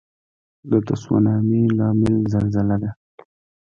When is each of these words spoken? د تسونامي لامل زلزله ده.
د 0.69 0.71
تسونامي 0.87 1.63
لامل 1.77 2.15
زلزله 2.33 2.75
ده. 2.83 2.91